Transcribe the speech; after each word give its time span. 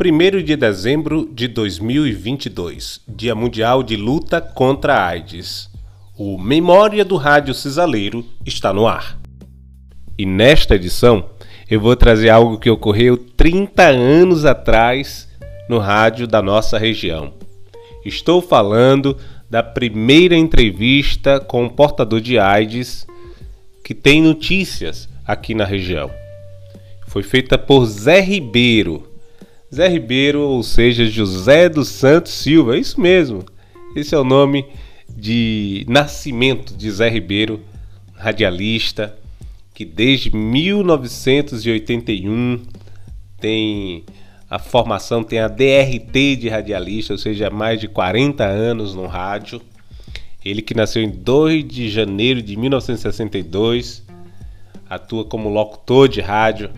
1 0.00 0.44
de 0.44 0.54
dezembro 0.54 1.28
de 1.32 1.48
2022, 1.48 3.00
Dia 3.08 3.34
Mundial 3.34 3.82
de 3.82 3.96
Luta 3.96 4.40
contra 4.40 4.94
a 4.94 5.06
AIDS. 5.08 5.68
O 6.16 6.38
Memória 6.38 7.04
do 7.04 7.16
Rádio 7.16 7.52
Cisaleiro 7.52 8.24
está 8.46 8.72
no 8.72 8.86
ar. 8.86 9.18
E 10.16 10.24
nesta 10.24 10.76
edição, 10.76 11.28
eu 11.68 11.80
vou 11.80 11.96
trazer 11.96 12.28
algo 12.28 12.60
que 12.60 12.70
ocorreu 12.70 13.16
30 13.16 13.82
anos 13.88 14.44
atrás 14.44 15.28
no 15.68 15.78
rádio 15.78 16.28
da 16.28 16.40
nossa 16.40 16.78
região. 16.78 17.32
Estou 18.04 18.40
falando 18.40 19.16
da 19.50 19.64
primeira 19.64 20.36
entrevista 20.36 21.40
com 21.40 21.64
um 21.64 21.68
portador 21.68 22.20
de 22.20 22.38
AIDS 22.38 23.04
que 23.82 23.96
tem 23.96 24.22
notícias 24.22 25.08
aqui 25.26 25.56
na 25.56 25.64
região. 25.64 26.08
Foi 27.08 27.24
feita 27.24 27.58
por 27.58 27.84
Zé 27.84 28.20
Ribeiro, 28.20 29.07
Zé 29.74 29.86
Ribeiro, 29.86 30.40
ou 30.40 30.62
seja, 30.62 31.04
José 31.04 31.68
dos 31.68 31.88
Santos 31.88 32.32
Silva, 32.32 32.76
é 32.76 32.78
isso 32.78 32.98
mesmo. 32.98 33.44
Esse 33.94 34.14
é 34.14 34.18
o 34.18 34.24
nome 34.24 34.64
de 35.08 35.84
nascimento 35.88 36.74
de 36.74 36.90
Zé 36.90 37.10
Ribeiro, 37.10 37.60
radialista, 38.14 39.14
que 39.74 39.84
desde 39.84 40.34
1981 40.34 42.62
tem 43.38 44.06
a 44.48 44.58
formação, 44.58 45.22
tem 45.22 45.40
a 45.40 45.48
DRT 45.48 46.36
de 46.36 46.48
radialista, 46.48 47.12
ou 47.12 47.18
seja, 47.18 47.50
mais 47.50 47.78
de 47.78 47.88
40 47.88 48.42
anos 48.44 48.94
no 48.94 49.06
rádio. 49.06 49.60
Ele 50.42 50.62
que 50.62 50.74
nasceu 50.74 51.02
em 51.02 51.10
2 51.10 51.68
de 51.68 51.90
janeiro 51.90 52.40
de 52.40 52.56
1962, 52.56 54.02
atua 54.88 55.26
como 55.26 55.50
locutor 55.50 56.08
de 56.08 56.22
rádio 56.22 56.70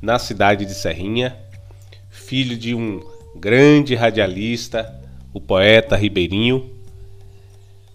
na 0.00 0.20
cidade 0.20 0.64
de 0.64 0.74
Serrinha 0.74 1.42
filho 2.34 2.56
de 2.56 2.74
um 2.74 3.00
grande 3.36 3.94
radialista, 3.94 4.92
o 5.32 5.40
poeta 5.40 5.94
Ribeirinho. 5.94 6.68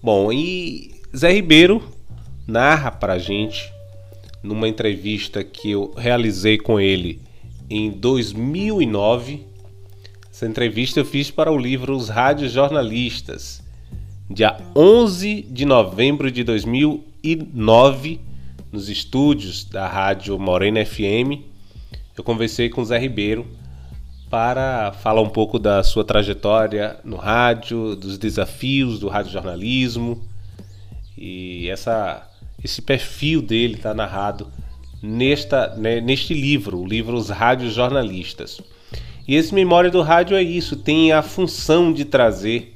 Bom, 0.02 0.32
e 0.32 0.96
Zé 1.14 1.34
Ribeiro 1.34 1.84
narra 2.48 2.90
para 2.90 3.16
a 3.16 3.20
gente, 3.20 3.70
numa 4.42 4.70
entrevista 4.70 5.44
que 5.44 5.72
eu 5.72 5.94
realizei 5.98 6.58
com 6.58 6.80
ele 6.80 7.22
em 7.70 7.92
2009. 7.92 9.44
Essa 10.32 10.48
entrevista 10.48 11.02
eu 11.02 11.06
fiz 11.06 11.30
para 11.30 11.52
o 11.52 11.58
livro 11.58 11.94
Os 11.94 12.08
Rádios 12.08 12.54
Jornalistas, 12.54 13.62
dia 14.30 14.56
11 14.74 15.48
de 15.50 15.66
novembro 15.66 16.32
de 16.32 16.46
2009, 16.46 18.22
nos 18.72 18.88
estúdios 18.88 19.66
da 19.66 19.86
Rádio 19.86 20.40
Morena 20.40 20.86
FM. 20.86 21.44
Eu 22.18 22.24
conversei 22.24 22.70
com 22.70 22.86
Zé 22.86 22.98
Ribeiro 22.98 23.46
para 24.30 24.92
falar 24.92 25.22
um 25.22 25.30
pouco 25.30 25.58
da 25.58 25.84
sua 25.84 26.04
trajetória 26.04 27.00
no 27.04 27.18
rádio, 27.18 27.96
dos 27.96 28.18
desafios 28.18 29.00
do 29.00 29.08
radiojornalismo. 29.08 30.22
E 31.18 31.68
essa, 31.70 32.30
esse 32.64 32.82
perfil 32.82 33.42
dele 33.42 33.76
está 33.76 33.94
narrado 33.94 34.48
nesta, 35.02 35.76
né, 35.76 36.00
neste 36.00 36.34
livro, 36.34 36.80
o 36.80 36.88
livro 36.88 37.16
Os 37.18 37.30
Rádios 37.30 37.74
Jornalistas. 37.74 38.62
E 39.28 39.36
esse 39.36 39.54
Memória 39.54 39.90
do 39.90 40.02
Rádio 40.02 40.38
é 40.38 40.44
isso, 40.44 40.76
tem 40.76 41.12
a 41.12 41.22
função 41.22 41.92
de 41.92 42.06
trazer 42.06 42.76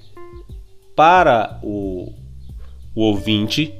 para 0.95 1.59
o, 1.63 2.13
o 2.95 3.01
ouvinte 3.01 3.73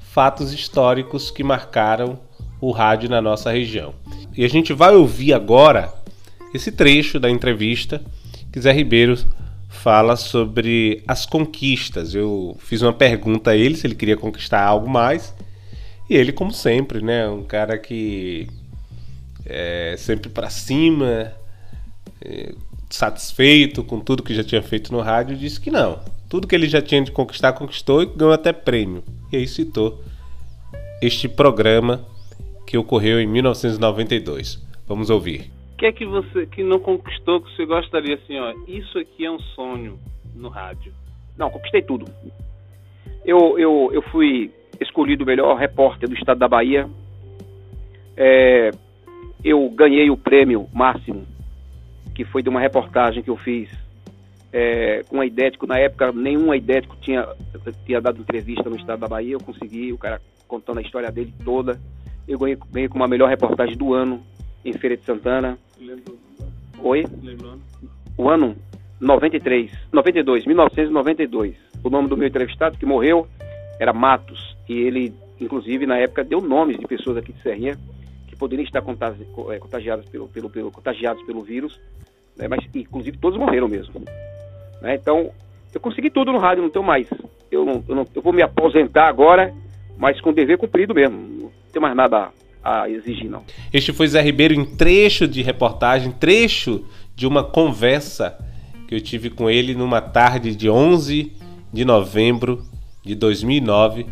fatos 0.00 0.52
históricos 0.52 1.30
que 1.30 1.44
marcaram 1.44 2.18
o 2.60 2.72
rádio 2.72 3.08
na 3.08 3.22
nossa 3.22 3.50
região. 3.50 3.94
E 4.36 4.44
a 4.44 4.48
gente 4.48 4.72
vai 4.72 4.94
ouvir 4.94 5.32
agora 5.32 5.99
esse 6.52 6.72
trecho 6.72 7.20
da 7.20 7.30
entrevista 7.30 8.02
que 8.52 8.60
Zé 8.60 8.72
Ribeiro 8.72 9.16
fala 9.68 10.16
sobre 10.16 11.02
as 11.06 11.24
conquistas. 11.24 12.14
Eu 12.14 12.56
fiz 12.58 12.82
uma 12.82 12.92
pergunta 12.92 13.52
a 13.52 13.56
ele 13.56 13.76
se 13.76 13.86
ele 13.86 13.94
queria 13.94 14.16
conquistar 14.16 14.62
algo 14.62 14.88
mais. 14.88 15.34
E 16.08 16.16
ele, 16.16 16.32
como 16.32 16.52
sempre, 16.52 17.00
né, 17.00 17.28
um 17.28 17.44
cara 17.44 17.78
que 17.78 18.48
é 19.46 19.94
sempre 19.96 20.28
para 20.28 20.50
cima, 20.50 21.32
é, 22.20 22.52
satisfeito 22.90 23.84
com 23.84 24.00
tudo 24.00 24.22
que 24.22 24.34
já 24.34 24.42
tinha 24.42 24.60
feito 24.60 24.92
no 24.92 25.00
rádio, 25.00 25.36
disse 25.36 25.60
que 25.60 25.70
não. 25.70 26.00
Tudo 26.28 26.48
que 26.48 26.54
ele 26.54 26.68
já 26.68 26.82
tinha 26.82 27.02
de 27.02 27.12
conquistar, 27.12 27.52
conquistou 27.52 28.02
e 28.02 28.06
ganhou 28.06 28.32
até 28.32 28.52
prêmio. 28.52 29.04
E 29.32 29.36
aí 29.36 29.46
citou 29.46 30.02
este 31.00 31.28
programa 31.28 32.04
que 32.66 32.76
ocorreu 32.76 33.20
em 33.20 33.26
1992. 33.26 34.58
Vamos 34.86 35.10
ouvir 35.10 35.59
que 35.80 35.86
é 35.86 35.92
que 35.92 36.04
você 36.04 36.44
que 36.44 36.62
não 36.62 36.78
conquistou 36.78 37.40
que 37.40 37.56
você 37.56 37.64
gostaria 37.64 38.14
assim, 38.16 38.38
ó, 38.38 38.52
isso 38.68 38.98
aqui 38.98 39.24
é 39.24 39.30
um 39.30 39.38
sonho 39.38 39.98
no 40.36 40.50
rádio? 40.50 40.92
Não, 41.38 41.50
conquistei 41.50 41.80
tudo. 41.80 42.04
Eu, 43.24 43.58
eu, 43.58 43.88
eu 43.90 44.02
fui 44.10 44.52
escolhido 44.78 45.24
o 45.24 45.26
melhor 45.26 45.56
repórter 45.56 46.06
do 46.06 46.14
estado 46.14 46.36
da 46.36 46.46
Bahia. 46.46 46.86
É, 48.14 48.70
eu 49.42 49.70
ganhei 49.70 50.10
o 50.10 50.18
prêmio 50.18 50.68
máximo, 50.70 51.26
que 52.14 52.26
foi 52.26 52.42
de 52.42 52.50
uma 52.50 52.60
reportagem 52.60 53.22
que 53.22 53.30
eu 53.30 53.38
fiz 53.38 53.70
é, 54.52 55.02
com 55.08 55.18
a 55.18 55.24
Idético. 55.24 55.66
Na 55.66 55.78
época, 55.78 56.12
nenhum 56.12 56.54
Idético 56.54 56.94
tinha, 57.00 57.26
tinha 57.86 58.02
dado 58.02 58.20
entrevista 58.20 58.68
no 58.68 58.76
estado 58.76 59.00
da 59.00 59.08
Bahia. 59.08 59.32
Eu 59.32 59.40
consegui, 59.40 59.94
o 59.94 59.98
cara 59.98 60.20
contando 60.46 60.76
a 60.76 60.82
história 60.82 61.10
dele 61.10 61.32
toda. 61.42 61.80
Eu 62.28 62.38
ganhei, 62.38 62.58
ganhei 62.70 62.88
com 62.90 62.96
uma 62.96 63.08
melhor 63.08 63.30
reportagem 63.30 63.78
do 63.78 63.94
ano 63.94 64.22
em 64.62 64.74
Feira 64.74 64.94
de 64.94 65.06
Santana. 65.06 65.58
Lembro. 65.80 66.18
Oi? 66.82 67.04
O 68.16 68.28
ano 68.28 68.54
93, 69.00 69.72
92, 69.90 70.44
1992. 70.44 71.56
O 71.82 71.88
nome 71.88 72.08
do 72.08 72.16
meu 72.16 72.28
entrevistado 72.28 72.76
que 72.76 72.84
morreu 72.84 73.26
era 73.78 73.92
Matos 73.92 74.54
e 74.68 74.74
ele, 74.74 75.14
inclusive, 75.40 75.86
na 75.86 75.96
época 75.96 76.22
deu 76.22 76.40
nomes 76.42 76.78
de 76.78 76.86
pessoas 76.86 77.16
aqui 77.16 77.32
de 77.32 77.40
Serrinha 77.40 77.78
que 78.28 78.36
poderiam 78.36 78.64
estar 78.64 78.80
é, 78.80 79.58
contagiadas 79.58 80.06
pelo, 80.10 80.28
pelo, 80.28 80.50
pelo 80.50 80.70
contagiados 80.70 81.22
pelo 81.22 81.42
vírus, 81.42 81.80
né? 82.36 82.46
mas 82.46 82.60
inclusive 82.74 83.16
todos 83.16 83.38
morreram 83.38 83.66
mesmo. 83.66 84.04
Né? 84.82 84.96
Então, 84.96 85.30
eu 85.72 85.80
consegui 85.80 86.10
tudo 86.10 86.30
no 86.30 86.38
rádio, 86.38 86.62
não 86.62 86.70
tenho 86.70 86.84
mais. 86.84 87.08
Eu, 87.50 87.64
não, 87.64 87.82
eu, 87.88 87.94
não, 87.94 88.06
eu 88.14 88.20
vou 88.20 88.34
me 88.34 88.42
aposentar 88.42 89.08
agora, 89.08 89.54
mas 89.96 90.20
com 90.20 90.30
dever 90.30 90.58
cumprido 90.58 90.94
mesmo. 90.94 91.16
Não 91.16 91.50
tenho 91.72 91.82
mais 91.82 91.96
nada 91.96 92.30
a 92.62 92.88
exigir, 92.88 93.28
não. 93.28 93.42
Este 93.72 93.92
foi 93.92 94.08
Zé 94.08 94.20
Ribeiro 94.20 94.54
em 94.54 94.64
trecho 94.64 95.26
de 95.26 95.42
reportagem, 95.42 96.12
trecho 96.12 96.84
de 97.14 97.26
uma 97.26 97.42
conversa 97.42 98.38
que 98.86 98.94
eu 98.94 99.00
tive 99.00 99.30
com 99.30 99.48
ele 99.48 99.74
numa 99.74 100.00
tarde 100.00 100.54
de 100.54 100.68
11 100.68 101.32
de 101.72 101.84
novembro 101.84 102.64
de 103.04 103.14
2009 103.14 104.06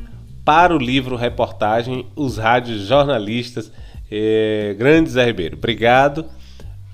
para 0.45 0.75
o 0.75 0.79
livro 0.79 1.17
reportagem 1.17 2.07
Os 2.17 2.39
Rádios 2.39 2.87
Jornalistas. 2.87 3.71
É, 4.11 4.75
grande 4.79 5.11
Zé 5.11 5.25
Ribeiro, 5.25 5.57
obrigado 5.57 6.25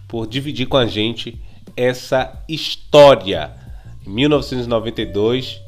por 0.08 0.26
dividir 0.26 0.66
com 0.66 0.76
a 0.76 0.86
gente 0.86 1.40
essa 1.76 2.42
história. 2.48 3.52
Em 4.06 4.10
1992, 4.10 5.60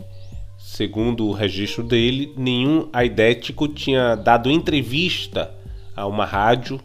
segundo 0.58 1.26
o 1.26 1.32
registro 1.32 1.82
dele, 1.82 2.32
nenhum 2.36 2.88
aidético 2.92 3.68
tinha 3.68 4.14
dado 4.14 4.50
entrevista 4.50 5.55
a 5.96 6.06
uma 6.06 6.24
rádio 6.24 6.80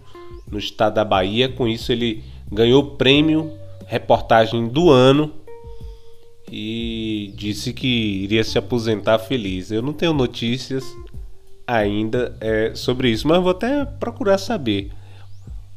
no 0.50 0.58
estado 0.58 0.96
da 0.96 1.06
Bahia. 1.06 1.50
Com 1.50 1.68
isso, 1.68 1.92
ele 1.92 2.24
ganhou 2.52 2.82
o 2.82 2.92
prêmio 2.92 3.52
reportagem 3.86 4.70
do 4.70 4.90
ano 4.90 5.34
e 6.50 7.34
disse 7.36 7.74
que 7.74 7.88
iria 7.88 8.44
se 8.44 8.58
aposentar 8.58 9.20
feliz. 9.20 9.72
Eu 9.72 9.82
não 9.82 9.94
tenho 9.94 10.14
notícias 10.14 10.86
ainda 11.68 12.36
é, 12.40 12.74
sobre 12.74 13.10
isso, 13.10 13.28
mas 13.28 13.42
vou 13.42 13.52
até 13.52 13.86
procurar 13.86 14.38
saber 14.38 14.92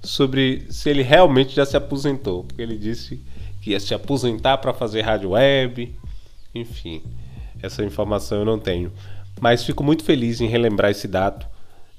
sobre 0.02 0.66
se 0.70 0.90
ele 0.90 1.02
realmente 1.02 1.54
já 1.54 1.64
se 1.64 1.76
aposentou, 1.76 2.44
porque 2.44 2.60
ele 2.60 2.76
disse 2.76 3.20
que 3.60 3.70
ia 3.70 3.80
se 3.80 3.94
aposentar 3.94 4.58
para 4.58 4.74
fazer 4.74 5.00
rádio 5.02 5.30
web, 5.30 5.94
enfim, 6.54 7.02
essa 7.62 7.82
informação 7.82 8.38
eu 8.38 8.44
não 8.44 8.58
tenho. 8.58 8.92
Mas 9.40 9.64
fico 9.64 9.82
muito 9.82 10.04
feliz 10.04 10.40
em 10.40 10.46
relembrar 10.46 10.90
esse 10.90 11.08
dado 11.08 11.46